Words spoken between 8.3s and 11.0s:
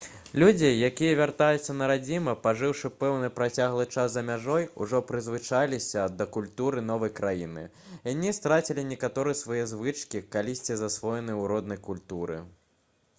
страцілі некаторыя свае звычкі калісьці